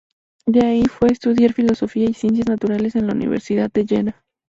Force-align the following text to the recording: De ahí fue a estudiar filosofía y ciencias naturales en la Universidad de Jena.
De 0.47 0.65
ahí 0.65 0.83
fue 0.85 1.09
a 1.09 1.11
estudiar 1.11 1.53
filosofía 1.53 2.09
y 2.09 2.15
ciencias 2.15 2.47
naturales 2.49 2.95
en 2.95 3.05
la 3.05 3.13
Universidad 3.13 3.71
de 3.71 3.85
Jena. 3.85 4.25